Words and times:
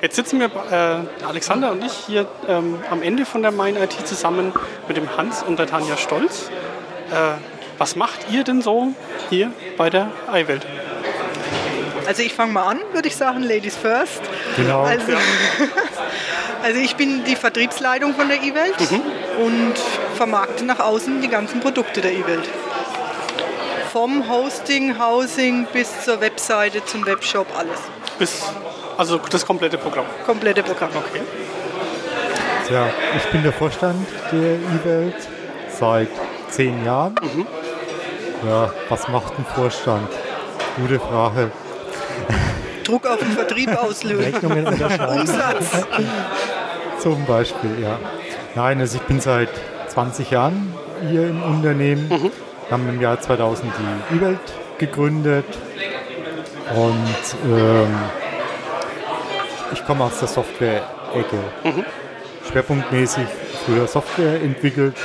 Jetzt 0.00 0.14
sitzen 0.14 0.38
wir, 0.38 0.46
äh, 0.46 1.24
Alexander 1.26 1.72
und 1.72 1.84
ich, 1.84 1.92
hier 1.92 2.26
ähm, 2.46 2.78
am 2.88 3.02
Ende 3.02 3.24
von 3.24 3.42
der 3.42 3.50
Main 3.50 3.76
IT 3.76 3.94
zusammen 4.06 4.52
mit 4.86 4.96
dem 4.96 5.16
Hans 5.16 5.42
und 5.42 5.58
der 5.58 5.66
Tanja 5.66 5.96
Stolz. 5.96 6.50
Äh, 7.10 7.38
was 7.78 7.96
macht 7.96 8.30
ihr 8.30 8.44
denn 8.44 8.62
so 8.62 8.94
hier 9.28 9.50
bei 9.76 9.90
der 9.90 10.10
iWelt? 10.32 10.64
Also 12.06 12.22
ich 12.22 12.32
fange 12.32 12.52
mal 12.52 12.66
an, 12.66 12.80
würde 12.92 13.08
ich 13.08 13.16
sagen, 13.16 13.42
Ladies 13.42 13.76
first. 13.76 14.22
Genau. 14.56 14.82
Also, 14.82 15.12
also 16.62 16.78
ich 16.78 16.94
bin 16.94 17.24
die 17.24 17.36
Vertriebsleitung 17.36 18.14
von 18.14 18.28
der 18.28 18.42
E-Welt 18.42 18.90
mhm. 18.90 19.02
und 19.42 19.74
vermarkte 20.14 20.64
nach 20.64 20.78
außen 20.78 21.20
die 21.22 21.28
ganzen 21.28 21.60
Produkte 21.60 22.00
der 22.00 22.12
E-Welt. 22.12 22.48
Vom 23.92 24.28
Hosting, 24.28 24.98
Housing 24.98 25.66
bis 25.72 26.04
zur 26.04 26.20
Webseite, 26.20 26.84
zum 26.84 27.04
Webshop, 27.04 27.46
alles. 27.58 27.78
Bis, 28.18 28.42
also 28.96 29.18
das 29.30 29.46
komplette 29.46 29.78
Programm? 29.78 30.06
Komplette 30.26 30.62
Programm. 30.62 30.90
Okay. 30.94 31.22
Ja, 32.70 32.88
ich 33.16 33.24
bin 33.30 33.42
der 33.42 33.52
Vorstand 33.52 34.06
der 34.32 34.56
E-Welt 34.56 35.14
seit 35.70 36.08
zehn 36.50 36.84
Jahren. 36.84 37.14
Mhm. 37.22 37.46
Ja, 38.46 38.70
was 38.88 39.08
macht 39.08 39.38
ein 39.38 39.44
Vorstand? 39.54 40.08
Gute 40.76 41.00
Frage. 41.00 41.50
Druck 42.84 43.06
auf 43.06 43.18
den 43.18 43.32
Vertrieb 43.32 43.70
auslösen. 43.76 44.34
Umsatz. 44.34 45.86
Zum 46.98 47.24
Beispiel, 47.24 47.80
ja. 47.80 47.98
Nein, 48.54 48.80
also 48.80 48.96
ich 48.96 49.02
bin 49.02 49.20
seit 49.20 49.50
20 49.88 50.30
Jahren 50.30 50.74
hier 51.08 51.28
im 51.28 51.42
Unternehmen. 51.42 52.08
Mhm. 52.08 52.32
Wir 52.68 52.70
haben 52.70 52.88
im 52.88 53.00
Jahr 53.00 53.20
2000 53.20 53.72
die 54.10 54.16
E-Welt 54.16 54.40
gegründet 54.78 55.46
und 56.74 57.50
ähm, 57.50 57.96
ich 59.72 59.84
komme 59.84 60.04
aus 60.04 60.18
der 60.18 60.28
Software-Ecke. 60.28 61.36
Mhm. 61.64 61.84
Schwerpunktmäßig 62.50 63.26
früher 63.64 63.86
Software 63.86 64.40
entwickelt. 64.42 64.96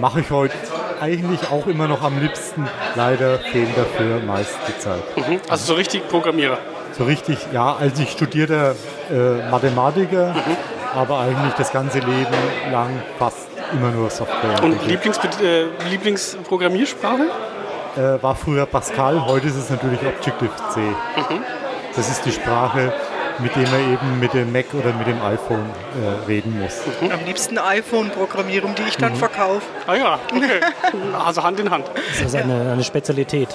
Mache 0.00 0.20
ich 0.20 0.30
heute 0.30 0.54
eigentlich 1.00 1.50
auch 1.50 1.66
immer 1.66 1.88
noch 1.88 2.02
am 2.02 2.20
liebsten. 2.20 2.68
Leider 2.94 3.38
fehlen 3.38 3.72
dafür 3.76 4.20
meist 4.20 4.56
die 4.68 4.78
Zeit. 4.78 5.02
Mhm. 5.16 5.40
Also 5.48 5.66
so 5.66 5.74
richtig 5.74 6.08
Programmierer? 6.08 6.58
So 6.96 7.04
richtig, 7.04 7.38
ja. 7.52 7.74
Also 7.74 8.02
ich 8.02 8.10
studierte 8.10 8.76
äh, 9.10 9.50
Mathematiker, 9.50 10.32
mhm. 10.32 10.56
aber 10.94 11.20
eigentlich 11.20 11.54
das 11.54 11.72
ganze 11.72 11.98
Leben 11.98 12.36
lang 12.70 13.02
fast 13.18 13.48
immer 13.72 13.90
nur 13.90 14.10
Software. 14.10 14.62
Und 14.62 14.86
Lieblings 14.86 15.18
äh, 15.42 15.64
Lieblingsprogrammiersprache? 15.90 17.30
Äh, 17.96 18.22
war 18.22 18.34
früher 18.34 18.64
Pascal, 18.64 19.26
heute 19.26 19.48
ist 19.48 19.56
es 19.56 19.68
natürlich 19.68 20.00
Objective-C. 20.00 20.80
Mhm. 20.80 21.42
Das 21.94 22.08
ist 22.08 22.24
die 22.24 22.32
Sprache, 22.32 22.90
mit 23.38 23.54
dem 23.54 23.66
er 23.66 23.80
eben 23.80 24.18
mit 24.18 24.32
dem 24.32 24.50
Mac 24.50 24.72
oder 24.72 24.94
mit 24.94 25.06
dem 25.06 25.20
iPhone 25.20 25.68
äh, 26.02 26.26
reden 26.26 26.58
muss. 26.58 26.80
Mhm. 27.02 27.10
Am 27.10 27.24
liebsten 27.26 27.58
iPhone-Programmierung, 27.58 28.74
die 28.74 28.84
ich 28.88 28.96
dann 28.96 29.12
mhm. 29.12 29.16
verkaufe. 29.16 29.62
Ah 29.86 29.94
ja, 29.94 30.18
okay. 30.34 30.60
also 31.22 31.42
Hand 31.42 31.60
in 31.60 31.70
Hand. 31.70 31.84
Das 31.94 32.28
ist 32.28 32.34
eine, 32.34 32.72
eine 32.72 32.82
Spezialität 32.82 33.48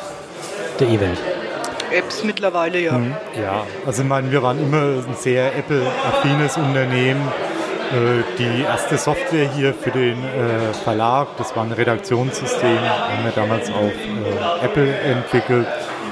der 0.79 0.87
E-Welt. 0.87 1.17
Apps 1.91 2.23
mittlerweile, 2.23 2.79
ja. 2.79 2.91
Mhm. 2.93 3.15
Ja, 3.41 3.63
also 3.87 4.03
ich 4.03 4.07
meine, 4.07 4.31
wir 4.31 4.43
waren 4.43 4.59
immer 4.61 5.03
ein 5.07 5.15
sehr 5.17 5.55
Apple-affines 5.55 6.57
Unternehmen. 6.57 7.27
Äh, 7.91 8.23
die 8.37 8.63
erste 8.63 8.97
Software 8.97 9.49
hier 9.49 9.73
für 9.73 9.91
den 9.91 10.21
äh, 10.23 10.73
Verlag, 10.83 11.27
das 11.37 11.55
war 11.55 11.63
ein 11.63 11.71
Redaktionssystem, 11.71 12.79
haben 12.79 13.23
wir 13.23 13.31
damals 13.31 13.69
auf 13.69 13.91
äh, 13.91 14.65
Apple 14.65 14.93
entwickelt 14.93 15.67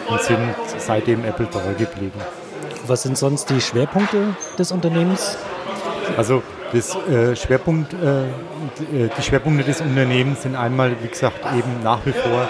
und 0.07 0.21
sind 0.21 0.55
seitdem 0.77 1.25
Apple 1.25 1.49
treu 1.49 1.73
geblieben. 1.77 2.19
Was 2.87 3.03
sind 3.03 3.17
sonst 3.17 3.49
die 3.49 3.59
Schwerpunkte 3.59 4.35
des 4.57 4.71
Unternehmens? 4.71 5.37
Also 6.15 6.43
das, 6.71 6.95
äh, 6.95 7.35
Schwerpunkt, 7.35 7.93
äh, 7.93 9.09
die 9.17 9.21
Schwerpunkte 9.21 9.65
des 9.65 9.81
Unternehmens 9.81 10.43
sind 10.43 10.55
einmal, 10.55 10.95
wie 11.01 11.09
gesagt, 11.09 11.39
eben 11.57 11.83
nach 11.83 11.99
wie 12.05 12.13
vor 12.13 12.47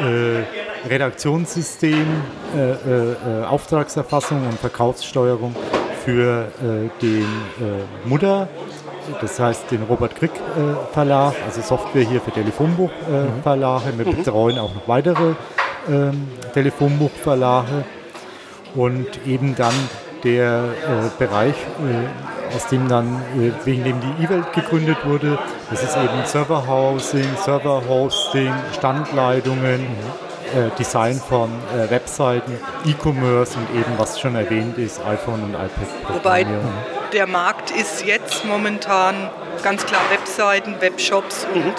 äh, 0.00 0.88
Redaktionssystem, 0.88 2.06
äh, 2.56 2.70
äh, 2.70 3.44
Auftragserfassung 3.44 4.46
und 4.46 4.58
Verkaufssteuerung 4.58 5.54
für 6.06 6.46
äh, 6.62 6.88
den 7.02 7.26
Mutter, 8.04 8.48
das 9.20 9.38
heißt 9.38 9.70
den 9.70 9.82
Robert 9.82 10.16
Krick 10.16 10.30
Verlag, 10.92 11.34
also 11.44 11.60
Software 11.60 12.02
hier 12.02 12.20
für 12.20 12.30
Telefonbuchverlage. 12.30 13.98
Wir 13.98 14.06
mhm. 14.06 14.16
betreuen 14.16 14.58
auch 14.58 14.74
noch 14.74 14.88
weitere 14.88 15.34
ähm, 15.88 16.28
Telefonbuchverlage 16.54 17.84
und 18.74 19.26
eben 19.26 19.54
dann 19.56 19.74
der 20.24 20.64
äh, 20.64 21.18
Bereich, 21.18 21.54
äh, 21.54 22.54
aus 22.54 22.66
dem 22.68 22.88
dann, 22.88 23.22
äh, 23.38 23.52
wegen 23.64 23.84
dem 23.84 24.00
die 24.00 24.24
E-Welt 24.24 24.52
gegründet 24.52 24.98
wurde, 25.04 25.38
das 25.70 25.82
ist 25.82 25.96
eben 25.96 26.24
Serverhousing, 26.24 27.28
Serverhosting, 27.44 28.52
Standleitungen, 28.74 29.80
äh, 29.80 30.25
Design 30.78 31.20
von 31.20 31.50
äh, 31.50 31.90
Webseiten, 31.90 32.58
E-Commerce 32.84 33.56
und 33.58 33.78
eben, 33.78 33.98
was 33.98 34.20
schon 34.20 34.34
erwähnt 34.34 34.78
ist, 34.78 35.00
iPhone 35.04 35.42
und 35.42 35.54
iPad. 35.54 36.14
Wobei 36.14 36.46
der 37.12 37.26
Markt 37.26 37.70
ist 37.70 38.04
jetzt 38.04 38.44
momentan 38.44 39.30
ganz 39.62 39.84
klar 39.86 40.02
Webseiten, 40.10 40.76
Webshops 40.80 41.46
und 41.54 41.64
mhm. 41.64 41.74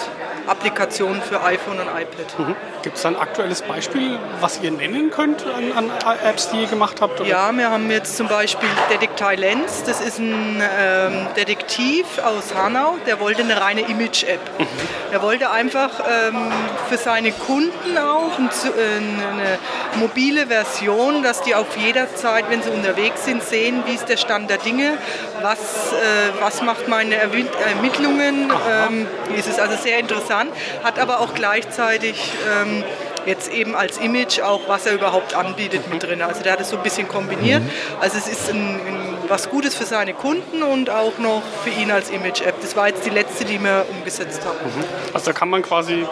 Applikationen 0.48 1.22
für 1.22 1.42
iPhone 1.42 1.78
und 1.78 1.86
iPad. 1.86 2.38
Mhm. 2.38 2.56
Gibt 2.82 2.96
es 2.96 3.06
ein 3.06 3.16
aktuelles 3.16 3.62
Beispiel, 3.62 4.18
was 4.40 4.60
ihr 4.62 4.70
nennen 4.70 5.10
könnt 5.10 5.44
an, 5.46 5.72
an 5.72 5.90
Apps, 6.24 6.50
die 6.50 6.62
ihr 6.62 6.66
gemacht 6.68 7.00
habt? 7.00 7.20
Oder? 7.20 7.28
Ja, 7.28 7.52
wir 7.52 7.70
haben 7.70 7.90
jetzt 7.90 8.16
zum 8.16 8.28
Beispiel 8.28 8.68
Detective 8.90 9.34
Lens. 9.34 9.82
Das 9.84 10.00
ist 10.00 10.18
ein 10.18 10.62
ähm, 10.80 11.26
Detektiv 11.36 12.06
aus 12.24 12.54
Hanau, 12.54 12.96
der 13.06 13.20
wollte 13.20 13.42
eine 13.42 13.60
reine 13.60 13.82
Image-App. 13.82 14.40
Mhm. 14.58 14.66
Er 15.12 15.22
wollte 15.22 15.50
einfach 15.50 15.90
ähm, 16.00 16.52
für 16.88 16.96
seine 16.96 17.32
Kunden 17.32 17.98
auch 17.98 18.38
ein, 18.38 18.46
äh, 18.48 18.96
eine 18.98 19.58
mobile 19.96 20.46
Version, 20.46 21.22
dass 21.22 21.42
die 21.42 21.54
auf 21.54 21.76
jeder 21.76 22.14
Zeit, 22.14 22.44
wenn 22.48 22.62
sie 22.62 22.70
unterwegs 22.70 23.24
sind, 23.24 23.42
sehen, 23.42 23.82
wie 23.86 23.94
ist 23.94 24.08
der 24.08 24.16
Stand 24.16 24.50
der 24.50 24.58
Dinge, 24.58 24.98
was, 25.42 25.92
äh, 25.92 26.40
was 26.40 26.62
macht 26.62 26.88
meine 26.88 27.16
Ermittlungen. 27.16 28.52
Ähm, 28.70 29.06
ist 29.36 29.48
es 29.48 29.58
also 29.58 29.76
sehr 29.76 29.98
interessant, 29.98 30.37
hat 30.84 30.98
aber 30.98 31.20
auch 31.20 31.34
gleichzeitig 31.34 32.32
ähm, 32.62 32.84
jetzt 33.26 33.52
eben 33.52 33.74
als 33.74 33.98
Image 33.98 34.40
auch, 34.40 34.68
was 34.68 34.86
er 34.86 34.94
überhaupt 34.94 35.34
anbietet 35.34 35.90
mit 35.92 36.02
drin. 36.02 36.22
Also 36.22 36.42
der 36.42 36.52
hat 36.52 36.60
es 36.60 36.70
so 36.70 36.76
ein 36.76 36.82
bisschen 36.82 37.08
kombiniert. 37.08 37.62
Mhm. 37.62 37.70
Also 38.00 38.18
es 38.18 38.28
ist 38.28 38.50
ein, 38.50 38.56
ein, 38.56 39.16
was 39.28 39.50
Gutes 39.50 39.74
für 39.74 39.84
seine 39.84 40.14
Kunden 40.14 40.62
und 40.62 40.90
auch 40.90 41.18
noch 41.18 41.42
für 41.62 41.70
ihn 41.70 41.90
als 41.90 42.10
Image-App. 42.10 42.60
Das 42.60 42.76
war 42.76 42.88
jetzt 42.88 43.04
die 43.04 43.10
letzte, 43.10 43.44
die 43.44 43.62
wir 43.62 43.84
umgesetzt 43.90 44.44
haben. 44.44 44.58
Mhm. 44.64 44.84
Also 45.12 45.26
da 45.26 45.32
kann 45.32 45.50
man 45.50 45.62
quasi 45.62 46.06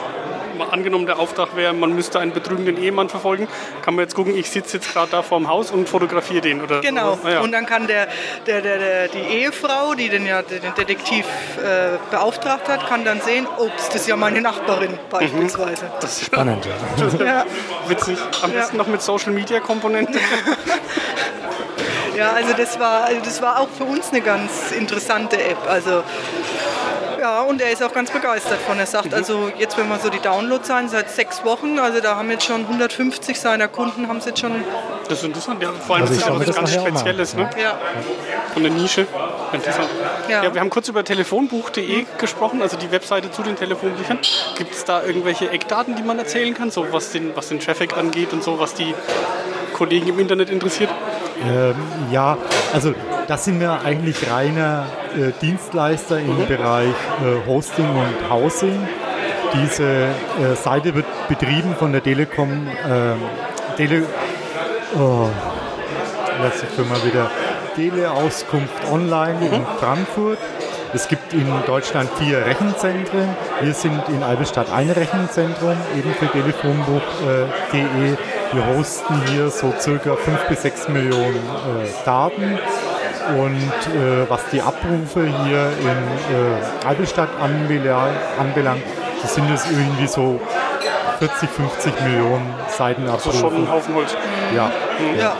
mal 0.56 0.70
angenommen, 0.70 1.06
der 1.06 1.18
Auftrag 1.18 1.56
wäre, 1.56 1.72
man 1.72 1.94
müsste 1.94 2.18
einen 2.18 2.32
betrügenden 2.32 2.76
Ehemann 2.82 3.08
verfolgen, 3.08 3.48
kann 3.82 3.94
man 3.94 4.04
jetzt 4.04 4.14
gucken, 4.14 4.36
ich 4.36 4.50
sitze 4.50 4.78
jetzt 4.78 4.92
gerade 4.92 5.10
da 5.10 5.22
vorm 5.22 5.48
Haus 5.48 5.70
und 5.70 5.88
fotografiere 5.88 6.40
den. 6.40 6.62
Oder, 6.62 6.80
genau, 6.80 7.18
oder? 7.22 7.32
Ja. 7.32 7.40
und 7.40 7.52
dann 7.52 7.66
kann 7.66 7.86
der, 7.86 8.08
der, 8.46 8.60
der, 8.60 8.78
der, 8.78 9.08
die 9.08 9.18
Ehefrau, 9.18 9.94
die 9.94 10.08
den, 10.08 10.26
ja, 10.26 10.42
den 10.42 10.62
Detektiv 10.76 11.26
äh, 11.58 11.98
beauftragt 12.10 12.68
hat, 12.68 12.86
kann 12.88 13.04
dann 13.04 13.20
sehen, 13.20 13.46
ups, 13.58 13.86
das 13.88 14.02
ist 14.02 14.08
ja 14.08 14.16
meine 14.16 14.40
Nachbarin 14.40 14.92
mhm. 14.92 14.98
beispielsweise. 15.10 15.84
Mhm. 15.86 15.90
Das 16.00 16.16
ist 16.18 16.26
spannend, 16.26 16.66
ja. 16.66 17.24
ja. 17.24 17.44
Witzig, 17.88 18.18
am 18.42 18.52
besten 18.52 18.76
noch 18.76 18.86
mit 18.86 19.02
Social-Media-Komponente. 19.02 20.18
Ja, 22.16 22.32
also 22.32 22.54
das 22.54 22.80
war, 22.80 23.04
also 23.04 23.20
das 23.22 23.42
war 23.42 23.60
auch 23.60 23.68
für 23.68 23.84
uns 23.84 24.08
eine 24.10 24.22
ganz 24.22 24.72
interessante 24.72 25.36
App. 25.36 25.58
Also 25.68 26.02
ja, 27.26 27.42
und 27.42 27.60
er 27.60 27.72
ist 27.72 27.82
auch 27.82 27.92
ganz 27.92 28.10
begeistert 28.10 28.60
von. 28.60 28.78
Er 28.78 28.86
sagt, 28.86 29.06
mhm. 29.06 29.14
also 29.14 29.50
jetzt, 29.58 29.76
wenn 29.76 29.88
wir 29.88 29.98
so 29.98 30.10
die 30.10 30.20
Downloadzahlen 30.20 30.88
seit 30.88 31.10
sechs 31.10 31.44
Wochen, 31.44 31.78
also 31.78 32.00
da 32.00 32.16
haben 32.16 32.30
jetzt 32.30 32.44
schon 32.44 32.60
150 32.62 33.38
seiner 33.40 33.66
Kunden 33.66 34.06
haben 34.06 34.18
es 34.18 34.26
jetzt 34.26 34.40
schon. 34.40 34.52
Das 35.08 35.18
ist 35.18 35.24
interessant, 35.24 35.60
ja. 35.62 35.72
Vor 35.72 35.96
allem 35.96 36.04
also 36.04 36.14
das 36.14 36.22
ist 36.22 36.28
ja 36.28 36.48
was 36.48 36.56
ganz 36.56 36.74
Spezielles, 36.74 37.34
ne? 37.34 37.50
Ja. 37.60 37.78
Von 38.52 38.62
der 38.62 38.72
Nische. 38.72 39.06
Interessant. 39.52 39.88
Ja. 40.28 40.44
ja. 40.44 40.54
wir 40.54 40.60
haben 40.60 40.70
kurz 40.70 40.88
über 40.88 41.04
telefonbuch.de 41.04 42.02
mhm. 42.02 42.06
gesprochen, 42.18 42.62
also 42.62 42.76
die 42.76 42.90
Webseite 42.92 43.30
zu 43.30 43.42
den 43.42 43.56
Telefonbüchern. 43.56 44.18
Gibt 44.56 44.72
es 44.72 44.84
da 44.84 45.02
irgendwelche 45.02 45.50
Eckdaten, 45.50 45.96
die 45.96 46.02
man 46.02 46.18
erzählen 46.18 46.54
kann, 46.54 46.70
so 46.70 46.86
was 46.92 47.10
den, 47.10 47.34
was 47.34 47.48
den 47.48 47.58
Traffic 47.58 47.96
angeht 47.96 48.32
und 48.32 48.44
so, 48.44 48.60
was 48.60 48.74
die 48.74 48.94
Kollegen 49.74 50.08
im 50.08 50.18
Internet 50.20 50.50
interessiert? 50.50 50.90
Ähm, 51.44 51.74
ja, 52.10 52.38
also 52.72 52.94
das 53.28 53.44
sind 53.44 53.60
wir 53.60 53.80
eigentlich 53.82 54.30
reiner 54.30 54.86
äh, 55.16 55.32
Dienstleister 55.40 56.18
im 56.18 56.38
mhm. 56.38 56.46
Bereich 56.46 56.88
äh, 56.88 57.46
Hosting 57.46 57.88
und 57.88 58.30
Housing. 58.30 58.86
Diese 59.54 59.84
äh, 59.84 60.54
Seite 60.54 60.94
wird 60.94 61.06
betrieben 61.28 61.74
von 61.78 61.92
der 61.92 62.02
Telekom, 62.02 62.68
ähm, 62.88 63.18
Tele, 63.76 64.04
oh, 64.96 65.28
lass 66.42 66.62
ich 66.62 66.78
mal 66.88 67.02
wieder, 67.04 67.30
Teleauskunft 67.74 68.90
Online 68.90 69.38
mhm. 69.38 69.54
in 69.54 69.66
Frankfurt. 69.78 70.38
Es 70.94 71.08
gibt 71.08 71.34
in 71.34 71.46
Deutschland 71.66 72.08
vier 72.18 72.46
Rechenzentren. 72.46 73.28
Wir 73.60 73.74
sind 73.74 74.08
in 74.08 74.22
Albestadt 74.22 74.72
ein 74.72 74.88
Rechenzentrum, 74.88 75.76
eben 75.96 76.14
für 76.14 76.26
telefonbuch.de. 76.28 78.16
Wir 78.52 78.66
hosten 78.76 79.20
hier 79.26 79.50
so 79.50 79.74
circa 79.78 80.14
5 80.14 80.48
bis 80.48 80.62
6 80.62 80.88
Millionen 80.88 81.34
äh, 81.34 82.04
Daten 82.04 82.58
Und 83.28 83.94
äh, 83.94 84.28
was 84.28 84.40
die 84.52 84.60
Abrufe 84.60 85.26
hier 85.44 85.72
in 85.80 85.88
äh, 85.88 86.86
Albelstadt 86.86 87.30
anbelangt, 87.40 88.82
das 89.22 89.34
sind 89.34 89.50
es 89.52 89.64
irgendwie 89.70 90.06
so 90.06 90.40
40, 91.18 91.48
50 91.48 92.00
Millionen 92.02 92.54
Seitenabrufe. 92.68 93.28
Also 93.28 93.38
schon 93.38 93.64
ein 93.64 93.70
Haufen 93.70 93.94
Holz. 93.94 94.14
Ja. 94.54 94.70
Mhm. 95.00 95.18
ja. 95.18 95.36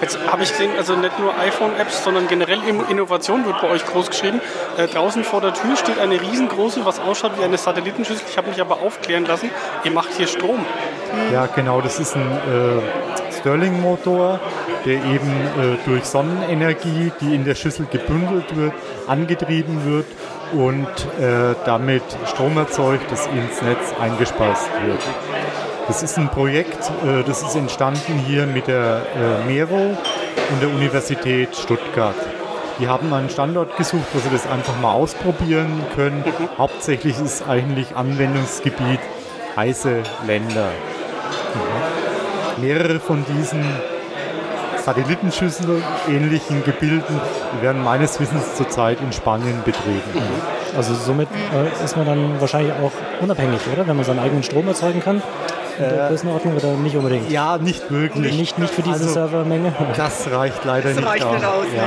Jetzt 0.00 0.18
habe 0.30 0.42
ich 0.42 0.50
gesehen, 0.50 0.70
also 0.76 0.94
nicht 0.94 1.18
nur 1.18 1.36
iPhone-Apps, 1.36 2.04
sondern 2.04 2.28
generell 2.28 2.60
Innovation 2.88 3.44
wird 3.44 3.60
bei 3.60 3.68
euch 3.68 3.84
groß 3.84 4.10
geschrieben. 4.10 4.40
Äh, 4.76 4.86
draußen 4.86 5.24
vor 5.24 5.40
der 5.40 5.52
Tür 5.52 5.76
steht 5.76 5.98
eine 5.98 6.20
riesengroße, 6.20 6.84
was 6.84 7.00
ausschaut 7.00 7.32
wie 7.38 7.44
eine 7.44 7.58
Satellitenschüssel. 7.58 8.24
Ich 8.28 8.36
habe 8.38 8.50
mich 8.50 8.60
aber 8.60 8.80
aufklären 8.80 9.24
lassen, 9.24 9.50
ihr 9.82 9.90
macht 9.90 10.10
hier 10.16 10.26
Strom. 10.26 10.64
Ja, 11.32 11.46
genau, 11.46 11.80
das 11.80 11.98
ist 11.98 12.14
ein 12.16 12.22
äh, 12.22 13.23
Stirling-Motor, 13.44 14.40
der 14.86 14.94
eben 14.94 15.28
äh, 15.28 15.76
durch 15.84 16.04
Sonnenenergie, 16.04 17.12
die 17.20 17.34
in 17.34 17.44
der 17.44 17.54
Schüssel 17.54 17.86
gebündelt 17.90 18.56
wird, 18.56 18.72
angetrieben 19.06 19.84
wird 19.84 20.06
und 20.54 20.86
äh, 21.22 21.54
damit 21.66 22.02
Strom 22.24 22.56
erzeugt, 22.56 23.04
das 23.10 23.26
ins 23.26 23.60
Netz 23.60 23.92
eingespeist 24.00 24.70
wird. 24.86 25.00
Das 25.86 26.02
ist 26.02 26.16
ein 26.16 26.30
Projekt, 26.30 26.90
äh, 27.04 27.22
das 27.22 27.42
ist 27.42 27.54
entstanden 27.54 28.18
hier 28.26 28.46
mit 28.46 28.66
der 28.66 29.02
äh, 29.14 29.46
Mero 29.46 29.90
und 29.90 30.62
der 30.62 30.70
Universität 30.70 31.54
Stuttgart. 31.54 32.16
Die 32.80 32.88
haben 32.88 33.12
einen 33.12 33.28
Standort 33.28 33.76
gesucht, 33.76 34.06
wo 34.14 34.20
sie 34.20 34.30
das 34.30 34.46
einfach 34.46 34.80
mal 34.80 34.92
ausprobieren 34.92 35.82
können. 35.94 36.24
Hauptsächlich 36.56 37.20
ist 37.20 37.46
eigentlich 37.46 37.94
Anwendungsgebiet 37.94 39.00
heiße 39.54 40.02
Länder. 40.26 40.70
Mhm. 41.54 42.03
Mehrere 42.58 43.00
von 43.00 43.24
diesen 43.26 43.64
Satellitenschüssel 44.84 45.82
ähnlichen 46.08 46.62
Gebilden 46.62 47.20
werden 47.62 47.82
meines 47.82 48.20
Wissens 48.20 48.54
zurzeit 48.54 49.00
in 49.00 49.12
Spanien 49.12 49.62
betrieben. 49.64 50.02
Mhm. 50.12 50.76
Also 50.76 50.94
somit 50.94 51.28
äh, 51.30 51.84
ist 51.84 51.96
man 51.96 52.06
dann 52.06 52.40
wahrscheinlich 52.40 52.72
auch 52.74 52.92
unabhängig, 53.20 53.60
oder? 53.72 53.86
Wenn 53.86 53.96
man 53.96 54.04
seinen 54.04 54.18
eigenen 54.18 54.42
Strom 54.42 54.68
erzeugen 54.68 55.00
kann 55.00 55.22
in 55.78 55.84
der 55.84 56.04
äh, 56.04 56.08
Größenordnung 56.08 56.56
oder 56.56 56.72
nicht 56.72 56.96
unbedingt? 56.96 57.30
Ja, 57.30 57.58
nicht 57.58 57.90
wirklich. 57.90 58.36
Nicht, 58.36 58.58
nicht 58.58 58.74
für 58.74 58.82
diese 58.82 58.94
also, 58.94 59.08
Servermenge? 59.08 59.72
Das 59.96 60.30
reicht 60.30 60.64
leider 60.64 60.88
das 60.88 60.96
nicht 60.96 61.08
reicht 61.08 61.24
aus. 61.24 61.34
Nicht 61.34 61.46
aus 61.46 61.66
ja. 61.74 61.84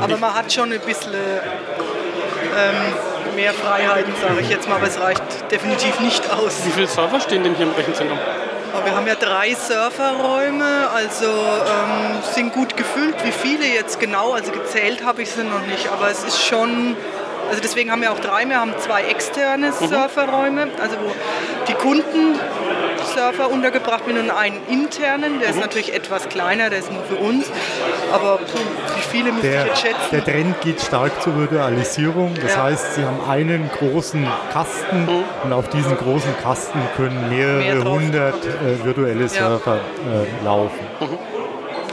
Aber 0.00 0.16
man 0.16 0.34
hat 0.34 0.52
schon 0.52 0.72
ein 0.72 0.80
bisschen 0.80 1.12
ähm, 1.12 3.36
mehr 3.36 3.52
Freiheiten, 3.52 4.12
sage 4.20 4.40
ich 4.40 4.48
jetzt 4.48 4.68
mal, 4.68 4.76
aber 4.76 4.86
es 4.86 5.00
reicht 5.00 5.22
definitiv 5.50 6.00
nicht 6.00 6.32
aus. 6.32 6.64
Wie 6.64 6.70
viele 6.70 6.86
Server 6.86 7.20
stehen 7.20 7.44
denn 7.44 7.54
hier 7.54 7.66
im 7.66 7.72
Rechenzentrum? 7.72 8.18
Wir 8.72 8.96
haben 8.96 9.06
ja 9.06 9.14
drei 9.14 9.54
Surferräume, 9.54 10.88
also 10.94 11.26
ähm, 11.26 12.22
sind 12.34 12.54
gut 12.54 12.74
gefüllt. 12.74 13.14
Wie 13.22 13.30
viele 13.30 13.66
jetzt 13.66 14.00
genau, 14.00 14.32
also 14.32 14.50
gezählt 14.50 15.04
habe 15.04 15.20
ich 15.20 15.30
sie 15.30 15.44
noch 15.44 15.66
nicht, 15.66 15.88
aber 15.92 16.10
es 16.10 16.24
ist 16.24 16.42
schon 16.42 16.96
also 17.48 17.60
deswegen 17.62 17.90
haben 17.90 18.02
wir 18.02 18.12
auch 18.12 18.20
drei, 18.20 18.48
wir 18.48 18.60
haben 18.60 18.72
zwei 18.78 19.02
externe 19.04 19.68
mhm. 19.68 19.86
Surferräume, 19.86 20.68
also 20.80 20.96
wo 20.96 21.12
die 21.68 21.74
Kunden 21.74 22.38
Surfer 23.04 23.50
untergebracht 23.50 24.06
bin 24.06 24.18
und 24.18 24.30
einen 24.30 24.60
internen, 24.68 25.40
der 25.40 25.50
ist 25.50 25.56
mhm. 25.56 25.62
natürlich 25.62 25.94
etwas 25.94 26.28
kleiner, 26.28 26.70
der 26.70 26.78
ist 26.78 26.92
nur 26.92 27.02
für 27.02 27.16
uns. 27.16 27.46
Aber 28.12 28.38
wie 28.40 29.02
viele 29.10 29.32
müsste 29.32 29.48
der, 29.48 29.62
ich 29.62 29.68
jetzt 29.68 29.80
schätzen? 29.80 29.96
Der 30.12 30.24
Trend 30.24 30.60
geht 30.60 30.80
stark 30.80 31.22
zur 31.22 31.36
Virtualisierung. 31.36 32.34
Das 32.40 32.54
ja. 32.54 32.62
heißt, 32.64 32.94
Sie 32.94 33.04
haben 33.04 33.20
einen 33.28 33.70
großen 33.78 34.26
Kasten 34.52 35.04
mhm. 35.04 35.24
und 35.44 35.52
auf 35.52 35.68
diesen 35.68 35.96
großen 35.96 36.34
Kasten 36.42 36.80
können 36.96 37.28
mehrere 37.28 37.58
Mehr 37.58 37.84
hundert 37.84 38.44
äh, 38.44 38.84
virtuelle 38.84 39.28
Surfer 39.28 39.76
ja. 39.76 40.22
äh, 40.22 40.44
laufen. 40.44 40.80
Mhm. 41.00 41.18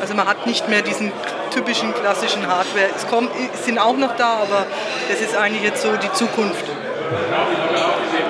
Also 0.02 0.13
man 0.13 0.28
hat 0.28 0.45
nicht 0.48 0.69
mehr 0.69 0.81
diesen 0.81 1.12
typischen 1.50 1.94
klassischen 1.94 2.48
Hardware. 2.48 2.90
Es 2.96 3.07
kommt, 3.07 3.30
sind 3.63 3.80
auch 3.80 3.98
noch 3.98 4.16
da, 4.16 4.38
aber 4.44 4.66
das 5.10 5.22
ist 5.22 5.36
eigentlich 5.36 5.63
jetzt 5.63 5.81
so 5.81 5.90
die 5.96 6.12
Zukunft. 6.13 6.66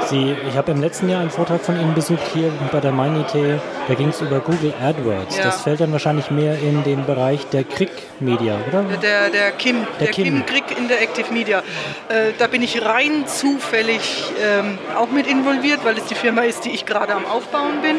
Sie, 0.10 0.36
ich 0.48 0.57
habe 0.57 0.71
im 0.71 0.81
letzten 0.81 1.07
Jahr 1.07 1.21
einen 1.21 1.30
Vortrag 1.30 1.62
von 1.62 1.80
Ihnen 1.80 1.94
besucht 1.94 2.24
hier 2.33 2.51
bei 2.71 2.80
der 2.80 2.92
MeinIT. 2.92 3.60
Da 3.88 3.94
ging 3.94 4.10
es 4.10 4.21
über 4.21 4.39
Google 4.39 4.74
AdWords. 4.81 5.38
Ja. 5.38 5.44
Das 5.44 5.62
fällt 5.62 5.81
dann 5.81 5.92
wahrscheinlich 5.92 6.31
mehr 6.31 6.57
in 6.60 6.83
den 6.83 7.06
Bereich 7.06 7.45
der 7.50 7.63
Crick 7.63 7.92
Media, 8.19 8.57
oder? 8.68 8.83
Der, 9.01 9.30
der 9.30 9.51
Kim, 9.51 9.86
der, 10.00 10.07
der 10.07 10.07
Kim. 10.07 10.24
Kim 10.24 10.45
Crick 10.45 10.77
Interactive 10.77 11.31
Media. 11.31 11.60
Äh, 12.07 12.31
da 12.39 12.48
bin 12.48 12.63
ich 12.63 12.83
rein 12.83 13.27
zufällig 13.27 14.31
ähm, 14.42 14.80
auch 14.98 15.12
mit 15.12 15.27
involviert, 15.27 15.81
weil 15.83 15.98
es 15.98 16.06
die 16.06 16.15
Firma 16.15 16.42
ist, 16.42 16.65
die 16.65 16.72
ich 16.72 16.86
gerade 16.86 17.13
am 17.13 17.25
Aufbauen 17.25 17.81
bin. 17.81 17.98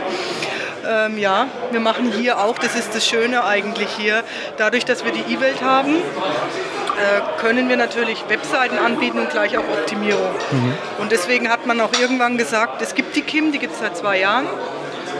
Ähm, 0.88 1.18
ja, 1.18 1.46
wir 1.70 1.80
machen 1.80 2.12
hier 2.12 2.38
auch, 2.40 2.58
das 2.58 2.74
ist 2.74 2.94
das 2.94 3.06
Schöne 3.06 3.44
eigentlich 3.44 3.88
hier, 3.96 4.22
dadurch, 4.56 4.84
dass 4.84 5.04
wir 5.04 5.12
die 5.12 5.32
E-Welt 5.32 5.62
haben, 5.62 5.94
äh, 5.94 7.40
können 7.40 7.68
wir 7.68 7.76
natürlich 7.76 8.24
Webseiten 8.28 8.78
anbieten 8.78 9.18
und 9.18 9.30
gleich 9.30 9.56
auch 9.56 9.64
Optimierung. 9.64 10.32
Mhm. 10.50 10.74
Und 10.98 11.12
deswegen 11.12 11.48
hat 11.48 11.66
man 11.66 11.80
auch 11.80 11.92
irgendwann 12.00 12.36
gesagt, 12.36 12.82
es 12.82 12.94
gibt 12.94 13.16
die 13.16 13.22
Kim, 13.22 13.52
die 13.52 13.58
gibt 13.58 13.74
es 13.74 13.80
seit 13.80 13.96
zwei 13.96 14.20
Jahren. 14.20 14.46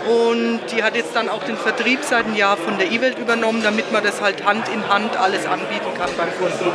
Und 0.09 0.61
die 0.75 0.83
hat 0.83 0.97
jetzt 0.97 1.15
dann 1.15 1.29
auch 1.29 1.43
den 1.45 1.57
Vertrieb 1.57 2.01
seit 2.03 2.25
einem 2.25 2.35
Jahr 2.35 2.57
von 2.57 2.79
der 2.79 2.91
E-Welt 2.91 3.19
übernommen, 3.19 3.63
damit 3.63 3.93
man 3.93 4.03
das 4.03 4.23
halt 4.23 4.47
Hand 4.47 4.65
in 4.73 4.89
Hand 4.89 5.17
alles 5.17 5.47
anbieten 5.47 5.91
kann 5.99 6.09
beim 6.17 6.29
Kunden. 6.39 6.73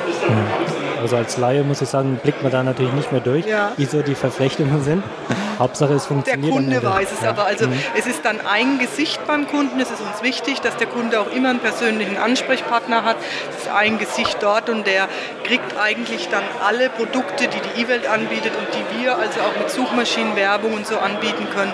Also 1.01 1.15
als 1.17 1.37
Laie 1.37 1.63
muss 1.63 1.81
ich 1.81 1.89
sagen, 1.89 2.19
blickt 2.21 2.43
man 2.43 2.51
da 2.51 2.61
natürlich 2.61 2.93
nicht 2.93 3.11
mehr 3.11 3.21
durch, 3.21 3.45
ja. 3.45 3.71
wie 3.77 3.85
so 3.85 4.01
die 4.01 4.15
Verflechtungen 4.15 4.83
sind. 4.83 5.03
Hauptsache 5.59 5.93
es 5.93 6.05
funktioniert. 6.05 6.43
Der 6.43 6.61
Kunde 6.61 6.83
weiß 6.83 7.11
es 7.11 7.21
ja. 7.21 7.29
aber. 7.29 7.45
Also 7.45 7.67
mhm. 7.67 7.73
es 7.97 8.05
ist 8.05 8.23
dann 8.25 8.39
ein 8.45 8.79
Gesicht 8.79 9.25
beim 9.27 9.47
Kunden. 9.47 9.79
Es 9.79 9.91
ist 9.91 10.01
uns 10.01 10.21
wichtig, 10.21 10.61
dass 10.61 10.77
der 10.77 10.87
Kunde 10.87 11.19
auch 11.19 11.31
immer 11.31 11.49
einen 11.49 11.59
persönlichen 11.59 12.17
Ansprechpartner 12.17 13.03
hat. 13.03 13.17
Es 13.51 13.65
ist 13.65 13.71
ein 13.71 13.97
Gesicht 13.97 14.37
dort 14.41 14.69
und 14.69 14.87
der 14.87 15.07
kriegt 15.43 15.77
eigentlich 15.77 16.29
dann 16.29 16.43
alle 16.65 16.89
Produkte, 16.89 17.47
die 17.47 17.59
die 17.59 17.81
E-Welt 17.81 18.07
anbietet 18.07 18.53
und 18.57 18.67
die 18.73 19.01
wir 19.01 19.17
also 19.17 19.41
auch 19.41 19.59
mit 19.59 19.69
Suchmaschinen, 19.69 20.35
Werbung 20.35 20.73
und 20.73 20.87
so 20.87 20.97
anbieten 20.97 21.47
können 21.53 21.73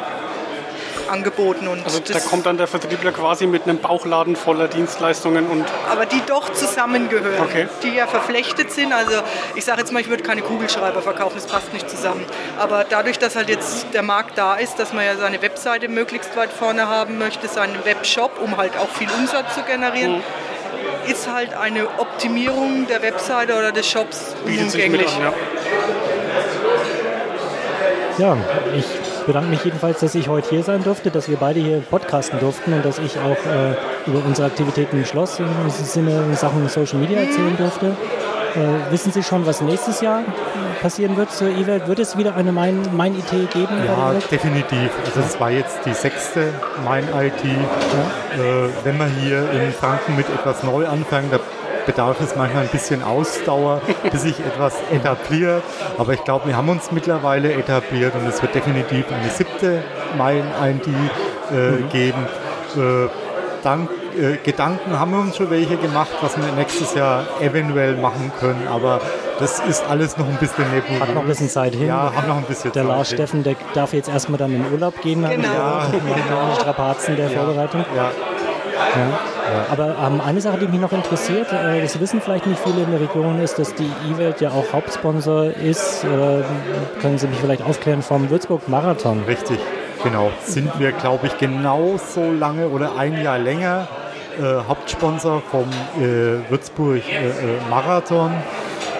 angeboten. 1.12 1.68
Und 1.68 1.84
also 1.84 2.00
da 2.00 2.20
kommt 2.20 2.46
dann 2.46 2.58
der 2.58 2.68
Vertriebler 2.68 3.12
quasi 3.12 3.46
mit 3.46 3.64
einem 3.64 3.78
Bauchladen 3.78 4.36
voller 4.36 4.68
Dienstleistungen 4.68 5.48
und. 5.48 5.66
Aber 5.90 6.06
die 6.06 6.22
doch 6.26 6.52
zusammengehören, 6.54 7.42
okay. 7.42 7.68
die 7.84 7.96
ja 7.96 8.08
verflechtet 8.08 8.72
sind. 8.72 8.94
Also 8.94 9.22
ich 9.56 9.66
sage 9.66 9.82
jetzt 9.82 9.92
mal, 9.92 10.00
ich 10.00 10.10
würde 10.10 10.24
keine 10.24 10.42
Kugelschreiber 10.42 11.02
verkaufen, 11.02 11.36
das 11.36 11.48
passt 11.48 11.74
nicht 11.74 11.90
zusammen. 11.90 12.26
Aber 12.58 12.86
dadurch, 12.90 13.20
dass 13.20 13.36
halt 13.36 13.50
jetzt 13.50 13.88
der 13.94 14.04
Markt 14.04 14.38
da 14.38 14.56
ist, 14.56 14.80
dass 14.80 14.94
man 14.94 15.06
ja 15.06 15.16
seine 15.16 15.42
Webseite 15.42 15.88
möglichst 15.88 16.36
weit 16.36 16.52
vorne 16.52 16.88
haben 16.88 17.18
möchte, 17.18 17.48
seinen 17.48 17.86
Webshop, 17.86 18.40
um 18.42 18.58
halt 18.58 18.78
auch 18.78 18.90
viel 18.90 19.10
Umsatz 19.12 19.56
zu 19.56 19.64
generieren. 19.64 20.18
Mhm 20.18 20.24
ist 21.08 21.32
halt 21.32 21.54
eine 21.54 21.88
Optimierung 22.00 22.88
der 22.88 23.02
Webseite 23.02 23.54
oder 23.54 23.72
des 23.72 23.90
Shops 23.90 24.36
unumgänglich. 24.46 25.12
Ja. 28.18 28.36
ja, 28.36 28.38
ich 28.76 28.86
bedanke 29.26 29.50
mich 29.50 29.64
jedenfalls, 29.64 30.00
dass 30.00 30.16
ich 30.16 30.28
heute 30.28 30.50
hier 30.50 30.64
sein 30.64 30.84
durfte, 30.84 31.12
dass 31.12 31.30
wir 31.30 31.38
beide 31.38 31.60
hier 31.60 31.82
podcasten 31.82 32.40
durften 32.40 32.74
und 32.74 32.86
dass 32.86 33.00
ich 33.00 33.18
auch 33.20 33.38
äh, 33.46 33.76
über 34.08 34.24
unsere 34.26 34.48
Aktivitäten 34.48 34.98
im 34.98 35.06
Schloss 35.06 35.40
im 35.40 35.48
Sinne 35.70 36.24
in 36.30 36.36
Sachen 36.36 36.68
Social 36.70 37.00
Media 37.00 37.20
erzählen 37.20 37.56
durfte. 37.58 37.96
Äh, 38.56 38.92
wissen 38.92 39.12
Sie 39.12 39.24
schon, 39.24 39.46
was 39.46 39.62
nächstes 39.62 40.02
Jahr 40.02 40.24
passieren 40.82 41.16
wird 41.16 41.32
zur 41.32 41.48
E-Welt? 41.50 41.88
Wird 41.88 42.00
es 42.00 42.18
wieder 42.18 42.36
eine 42.36 42.52
Mein-IT 42.52 42.92
mein 42.92 43.14
geben? 43.24 43.76
Ja, 43.86 44.14
definitiv. 44.30 44.90
Also 45.06 45.22
es 45.22 45.40
war 45.40 45.52
jetzt 45.52 45.80
die 45.86 45.94
sechste 45.94 46.54
Mein-IT. 46.84 47.44
Ja. 47.46 48.44
Äh, 48.44 48.70
wenn 48.84 48.98
man 48.98 49.10
hier 49.22 49.50
in 49.52 49.72
Franken 49.72 50.18
mit 50.18 50.28
etwas 50.30 50.64
neu 50.64 50.86
anfangen, 50.88 51.30
da 51.32 51.40
bedarf 51.86 52.20
es 52.22 52.36
manchmal 52.36 52.64
ein 52.64 52.70
bisschen 52.70 53.04
Ausdauer, 53.04 53.82
bis 54.12 54.22
sich 54.22 54.40
etwas 54.40 54.76
etabliert. 54.92 55.64
Aber 55.98 56.14
ich 56.14 56.24
glaube, 56.24 56.48
wir 56.48 56.58
haben 56.58 56.70
uns 56.70 56.92
mittlerweile 56.92 57.54
etabliert 57.54 58.14
und 58.16 58.28
es 58.28 58.42
wird 58.42 58.56
definitiv 58.56 59.06
eine 59.12 59.30
siebte 59.30 59.84
Meilen-ID 60.18 60.88
äh, 60.88 61.54
mhm. 61.54 61.90
geben. 61.90 62.28
Äh, 62.76 63.10
dank, 63.64 63.90
äh, 64.18 64.38
Gedanken 64.44 65.00
haben 65.00 65.12
wir 65.12 65.20
uns 65.20 65.38
schon 65.38 65.50
welche 65.50 65.78
gemacht, 65.78 66.12
was 66.22 66.38
wir 66.38 66.52
nächstes 66.54 66.94
Jahr 66.94 67.26
eventuell 67.40 67.96
machen 67.96 68.32
können, 68.40 68.68
aber 68.68 69.02
das 69.40 69.60
ist 69.62 69.84
alles 69.90 70.18
noch 70.18 70.28
ein 70.28 70.38
bisschen 70.38 70.70
nebulös. 70.72 71.02
Hat 71.02 71.16
noch 71.16 71.22
ein 71.22 71.28
bisschen 71.28 71.50
Zeit 71.50 71.74
hin. 71.74 71.88
Ja, 71.88 72.14
hat 72.16 72.28
noch 72.28 72.38
ein 72.38 72.44
bisschen 72.44 72.72
der 72.72 72.84
Zeit. 72.84 72.90
Der 72.90 72.96
Lars 72.96 73.10
Steffen, 73.10 73.44
der 73.44 73.56
darf 73.74 73.94
jetzt 73.94 74.10
erstmal 74.10 74.38
dann 74.38 74.54
in 74.54 74.72
Urlaub 74.72 75.02
gehen. 75.02 75.28
Genau. 75.28 75.48
Ja, 75.48 75.88
genau. 75.92 76.56
Strapazen 76.60 77.16
der 77.16 77.30
ja. 77.30 77.40
Vorbereitung. 77.40 77.84
Ja. 77.96 78.04
Ja. 78.04 79.31
Aber 79.72 79.96
ähm, 80.06 80.22
eine 80.22 80.42
Sache, 80.42 80.58
die 80.58 80.68
mich 80.68 80.80
noch 80.80 80.92
interessiert, 80.92 81.52
äh, 81.52 81.82
das 81.82 82.00
wissen 82.00 82.22
vielleicht 82.22 82.48
nicht 82.48 82.62
viele 82.64 82.84
in 82.84 82.92
der 82.92 83.02
Region, 83.02 83.40
ist, 83.40 83.60
dass 83.60 83.74
die 83.76 83.90
E-Welt 84.10 84.42
ja 84.42 84.50
auch 84.50 84.74
Hauptsponsor 84.74 85.52
ist. 85.52 86.04
Äh, 86.04 86.44
können 87.02 87.18
Sie 87.18 87.28
mich 87.28 87.40
vielleicht 87.40 87.62
aufklären 87.64 88.02
vom 88.02 88.30
Würzburg 88.30 88.68
Marathon? 88.68 89.24
Richtig, 89.28 89.60
genau. 90.04 90.32
Sind 90.44 90.80
wir, 90.80 90.92
glaube 90.92 91.28
ich, 91.28 91.38
genauso 91.38 92.32
lange 92.32 92.70
oder 92.70 92.98
ein 92.98 93.22
Jahr 93.22 93.40
länger 93.40 93.88
äh, 94.40 94.44
Hauptsponsor 94.68 95.42
vom 95.52 95.66
äh, 96.00 96.50
Würzburg 96.50 97.02
äh, 97.10 97.28
äh, 97.28 97.32
Marathon. 97.70 98.32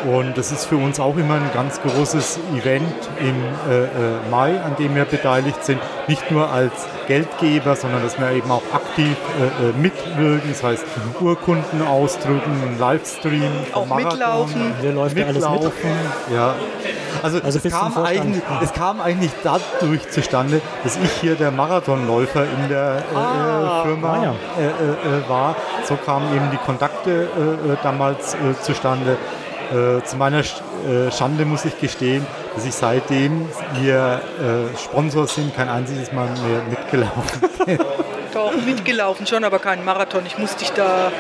Und 0.06 0.38
das 0.38 0.52
ist 0.52 0.66
für 0.66 0.78
uns 0.78 1.00
auch 1.00 1.16
immer 1.16 1.36
ein 1.36 1.52
ganz 1.54 1.80
großes 1.82 2.40
Event 2.56 3.10
im 3.20 3.36
äh, 3.70 3.84
äh, 3.84 3.88
Mai, 4.32 4.60
an 4.60 4.76
dem 4.78 4.96
wir 4.96 5.06
beteiligt 5.06 5.64
sind. 5.64 5.80
Nicht 6.08 6.32
nur 6.32 6.50
als 6.50 6.74
Geldgeber, 7.08 7.76
sondern 7.76 8.02
dass 8.02 8.20
wir 8.20 8.32
eben 8.32 8.50
auch 8.50 8.64
aktiv 8.74 9.16
äh, 9.40 9.70
äh 9.70 9.74
mitwirken. 9.80 10.50
Das 10.50 10.64
heißt, 10.64 10.84
Urkunden 11.20 11.86
ausdrücken, 11.86 12.52
einen 12.66 12.80
Livestream, 12.80 13.52
auch 13.74 13.86
Marathon, 13.86 14.10
mitlaufen. 14.10 14.74
Hier 14.82 14.92
läuft 14.94 15.16
mitlaufen. 15.16 15.44
alles 15.44 15.66
mit. 15.66 16.36
Ja. 16.36 16.56
Also, 17.22 17.40
also 17.44 17.60
es, 17.64 17.72
kam 17.72 17.98
eigentlich, 17.98 18.44
es 18.64 18.74
kam 18.74 19.02
eigentlich 19.02 19.32
dadurch 19.44 20.10
zustande, 20.10 20.62
dass 20.84 20.98
ich 20.98 21.12
hier 21.22 21.36
der 21.36 21.52
Marathonläufer 21.52 22.46
in 22.46 22.70
der 22.70 23.04
äh, 23.14 23.16
ah, 23.16 23.84
Firma 23.84 24.14
ah, 24.14 24.34
ja. 24.60 25.30
war. 25.30 25.56
So 25.84 25.96
kamen 25.96 26.36
eben 26.36 26.50
die 26.52 26.58
Kontakte 26.58 27.28
damals 27.84 28.36
zustande. 28.64 29.18
Äh, 29.72 30.04
zu 30.04 30.18
meiner 30.18 30.40
äh, 30.40 31.12
Schande 31.12 31.46
muss 31.46 31.64
ich 31.64 31.80
gestehen, 31.80 32.26
dass 32.56 32.66
ich 32.66 32.74
seitdem 32.74 33.48
wir 33.80 34.22
äh, 34.40 34.78
Sponsor 34.78 35.28
sind, 35.28 35.56
kein 35.56 35.70
einziges 35.70 36.12
Mal 36.12 36.26
mehr 36.26 36.62
mitgelaufen 36.70 37.42
bin. 37.66 37.80
Doch, 38.34 38.54
mitgelaufen 38.66 39.28
schon, 39.28 39.44
aber 39.44 39.60
kein 39.60 39.84
Marathon. 39.84 40.24
Ich 40.26 40.38
musste 40.38 40.60
dich 40.60 40.72
da. 40.72 41.12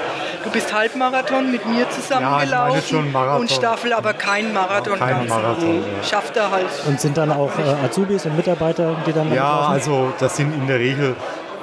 Du 0.43 0.50
bist 0.50 0.74
Halbmarathon 0.74 1.51
mit 1.51 1.65
mir 1.65 1.89
zusammengelaufen 1.89 2.75
ja, 2.75 2.81
schon 2.81 3.12
Marathon. 3.12 3.41
und 3.41 3.51
Staffel, 3.51 3.93
aber 3.93 4.13
kein 4.13 4.53
Marathon. 4.53 5.00
Ja, 5.00 5.05
kein 5.05 5.27
Marathon. 5.27 5.75
Ja. 5.75 6.08
Schafft 6.08 6.36
er 6.36 6.51
halt. 6.51 6.67
Und 6.88 7.00
sind 7.00 7.17
dann 7.17 7.31
auch 7.31 7.51
äh, 7.60 7.86
Azubis 7.86 8.25
und 8.25 8.36
Mitarbeiter, 8.36 8.96
die 9.05 9.13
dann. 9.13 9.31
Ja, 9.34 9.43
laufen? 9.43 9.74
also 9.74 10.13
das 10.20 10.36
sind 10.38 10.53
in 10.53 10.67
der 10.67 10.79
Regel 10.79 11.15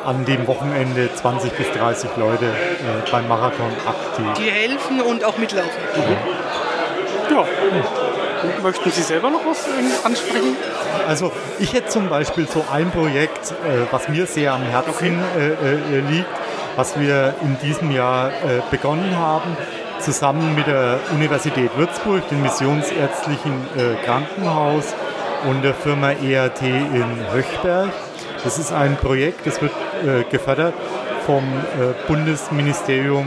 an 0.04 0.25
dem 0.25 0.47
Wochenende 0.47 1.12
20 1.12 1.52
bis 1.52 1.71
30 1.73 2.11
Leute 2.16 2.47
äh, 2.47 3.11
beim 3.11 3.26
Marathon 3.26 3.71
aktiv. 3.87 4.26
Die 4.38 4.50
helfen 4.50 5.00
und 5.00 5.25
auch 5.25 5.38
mitlaufen. 5.38 5.71
Mhm. 5.97 6.48
Ja. 7.31 7.45
Möchten 8.62 8.91
Sie 8.91 9.03
selber 9.03 9.31
noch 9.31 9.45
was 9.45 9.65
ansprechen? 10.05 10.57
Also 11.07 11.33
ich 11.59 11.73
hätte 11.73 11.88
zum 11.88 12.09
Beispiel 12.09 12.47
so 12.47 12.65
ein 12.71 12.91
Projekt, 12.91 13.50
äh, 13.50 13.87
was 13.91 14.09
mir 14.09 14.27
sehr 14.27 14.53
am 14.53 14.62
Herzen 14.62 14.91
okay. 14.91 15.12
Äh, 15.38 15.99
äh, 15.99 16.00
liegt, 16.00 16.29
was 16.77 16.99
wir 17.00 17.35
in 17.43 17.59
diesem 17.61 17.91
Jahr 17.91 18.31
begonnen 18.71 19.19
haben, 19.19 19.57
zusammen 19.99 20.55
mit 20.55 20.69
der 20.69 21.00
Universität 21.12 21.77
Würzburg, 21.77 22.29
dem 22.29 22.41
Missionsärztlichen 22.43 23.67
Krankenhaus 24.05 24.95
und 25.50 25.62
der 25.65 25.75
Firma 25.75 26.12
EAT 26.12 26.62
in 26.62 27.33
Höchberg. 27.33 27.91
Das 28.45 28.59
ist 28.61 28.73
ein 28.73 28.97
Projekt, 28.97 29.45
das 29.45 29.61
wird 29.61 29.73
gefördert 30.31 30.75
vom 31.27 31.43
Bundesministerium 32.07 33.27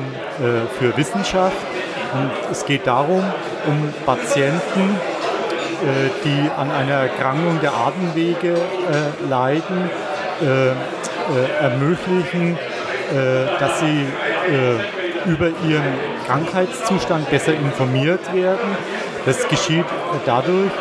für 0.80 0.96
Wissenschaft. 0.96 1.58
Und 2.14 2.32
es 2.52 2.66
geht 2.66 2.88
darum, 2.88 3.24
um 3.68 3.94
Patienten, 4.06 4.98
äh, 5.82 6.10
die 6.24 6.50
an 6.56 6.70
einer 6.70 6.94
Erkrankung 6.94 7.60
der 7.62 7.74
Atemwege 7.74 8.54
äh, 8.54 9.30
leiden, 9.30 9.90
äh, 10.42 11.64
ermöglichen, 11.64 12.58
dass 13.60 13.80
sie 13.80 14.06
über 15.26 15.48
ihren 15.48 15.94
Krankheitszustand 16.26 17.30
besser 17.30 17.54
informiert 17.54 18.34
werden. 18.34 18.76
Das 19.26 19.48
geschieht 19.48 19.86
dadurch, 20.26 20.72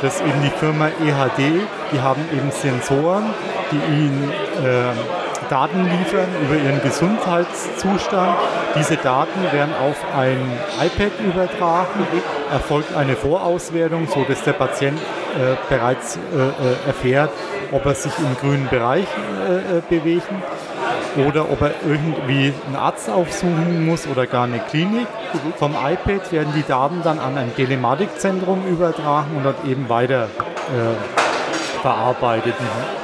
dass 0.00 0.20
eben 0.20 0.42
die 0.42 0.50
Firma 0.58 0.86
EHD, 0.88 1.60
die 1.92 2.00
haben 2.00 2.22
eben 2.32 2.50
Sensoren, 2.50 3.26
die 3.70 3.76
ihnen 3.76 4.32
Daten 5.50 5.84
liefern 5.84 6.28
über 6.44 6.54
ihren 6.54 6.80
Gesundheitszustand. 6.80 8.38
Diese 8.76 8.96
Daten 8.96 9.42
werden 9.50 9.74
auf 9.74 9.96
ein 10.16 10.38
iPad 10.80 11.10
übertragen, 11.18 12.06
erfolgt 12.52 12.94
eine 12.96 13.16
Vorauswertung, 13.16 14.06
sodass 14.06 14.44
der 14.44 14.52
Patient 14.52 14.98
äh, 14.98 15.56
bereits 15.68 16.16
äh, 16.16 16.20
äh, 16.20 16.86
erfährt, 16.86 17.30
ob 17.72 17.84
er 17.84 17.94
sich 17.94 18.12
im 18.18 18.36
grünen 18.36 18.68
Bereich 18.68 19.06
äh, 19.48 19.78
äh, 19.78 19.82
bewegt 19.88 20.28
oder 21.28 21.50
ob 21.50 21.60
er 21.62 21.74
irgendwie 21.84 22.52
einen 22.66 22.76
Arzt 22.76 23.10
aufsuchen 23.10 23.84
muss 23.84 24.06
oder 24.06 24.26
gar 24.26 24.44
eine 24.44 24.60
Klinik. 24.60 25.08
Vom 25.56 25.72
iPad 25.72 26.30
werden 26.30 26.52
die 26.56 26.64
Daten 26.66 27.02
dann 27.02 27.18
an 27.18 27.36
ein 27.36 27.54
Telematikzentrum 27.56 28.66
übertragen 28.68 29.36
und 29.36 29.44
dort 29.44 29.64
eben 29.64 29.88
weiter 29.88 30.24
äh, 30.24 31.29
verarbeitet. 31.80 32.54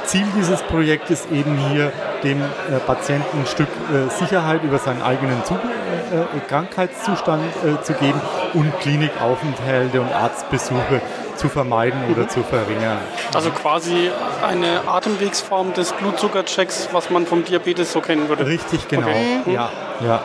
Ziel 0.05 0.25
dieses 0.35 0.61
Projektes 0.63 1.27
eben 1.31 1.57
hier 1.69 1.91
dem 2.23 2.41
äh, 2.41 2.79
Patienten 2.85 3.39
ein 3.39 3.45
Stück 3.45 3.67
äh, 3.67 4.09
Sicherheit 4.09 4.63
über 4.63 4.77
seinen 4.77 5.01
eigenen 5.01 5.39
äh, 5.39 6.39
Krankheitszustand 6.47 7.43
zu 7.83 7.93
geben 7.93 8.19
und 8.53 8.79
Klinikaufenthalte 8.79 10.01
und 10.01 10.11
Arztbesuche 10.13 11.01
zu 11.35 11.49
vermeiden 11.49 11.99
oder 12.11 12.23
mhm. 12.23 12.29
zu 12.29 12.43
verringern. 12.43 12.97
Also 13.33 13.51
quasi 13.51 14.09
eine 14.47 14.87
Atemwegsform 14.87 15.73
des 15.73 15.91
Blutzuckerchecks, 15.93 16.89
was 16.91 17.09
man 17.09 17.25
vom 17.25 17.43
Diabetes 17.43 17.91
so 17.91 18.01
kennen 18.01 18.29
würde. 18.29 18.45
Richtig, 18.45 18.87
genau. 18.87 19.07
Okay. 19.07 19.41
Mhm. 19.45 19.53
Ja, 19.53 19.69
ja. 20.01 20.21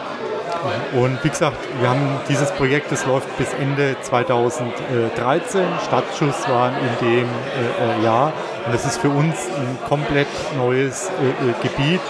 Und 0.95 1.23
wie 1.25 1.28
gesagt, 1.28 1.57
wir 1.81 1.88
haben 1.88 2.21
dieses 2.28 2.50
Projekt, 2.52 2.92
das 2.92 3.04
läuft 3.07 3.37
bis 3.37 3.52
Ende 3.54 3.97
2013. 4.00 5.62
Startschuss 5.87 6.49
war 6.49 6.71
in 6.71 7.07
dem 7.07 7.25
äh, 7.26 8.04
Jahr. 8.04 8.33
Und 8.64 8.73
das 8.73 8.85
ist 8.85 8.99
für 8.99 9.11
uns 9.11 9.35
ein 9.57 9.78
komplett 9.88 10.28
neues 10.57 11.09
äh, 11.09 11.50
äh, 11.50 11.54
Gebiet 11.62 12.00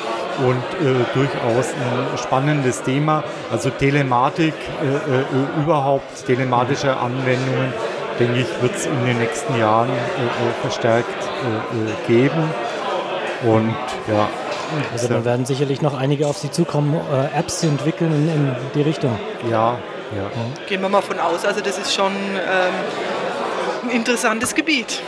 und 0.47 0.87
äh, 0.87 1.04
durchaus 1.14 1.68
ein 1.73 2.18
spannendes 2.18 2.82
Thema. 2.82 3.25
Also 3.50 3.71
Telematik, 3.71 4.54
äh, 4.82 4.87
äh, 4.87 5.62
überhaupt 5.62 6.26
telematische 6.26 6.97
Anwendungen, 6.97 7.73
denke 8.21 8.40
ich, 8.40 8.62
wird 8.62 8.75
es 8.75 8.87
in 8.87 9.06
den 9.06 9.18
nächsten 9.18 9.59
Jahren 9.59 9.88
verstärkt 10.61 11.06
geben. 12.06 12.50
Und 13.44 13.75
ja. 14.09 14.28
Also 14.92 15.09
dann 15.09 15.25
werden 15.25 15.47
sicherlich 15.47 15.83
noch 15.83 15.95
einige 15.95 16.26
auf 16.26 16.38
Sie 16.38 16.50
zukommen, 16.50 16.99
Apps 17.37 17.61
zu 17.61 17.66
entwickeln 17.66 18.12
in, 18.12 18.28
in, 18.28 18.57
die 18.75 18.83
Richtung. 18.83 19.19
Ja, 19.50 19.78
ja. 20.16 20.31
Gehen 20.66 20.81
wir 20.81 20.88
mal 20.88 21.02
von 21.02 21.19
aus. 21.19 21.45
Also 21.45 21.61
das 21.61 21.78
ist 21.78 21.95
schon 21.95 22.12
ähm, 22.12 22.73
ein 23.85 23.90
interessantes 23.90 24.54
Gebiet. 24.54 25.02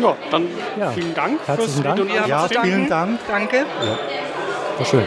Ja, 0.00 0.16
dann 0.30 0.46
ja. 0.78 0.90
vielen 0.90 1.14
Dank 1.14 1.40
Herzlichen 1.46 1.82
Dank. 1.82 2.00
Ja, 2.26 2.48
vielen 2.48 2.88
Dank. 2.88 3.20
Danke. 3.28 3.58
Ja. 3.58 3.98
War 4.78 4.86
schön. 4.86 5.04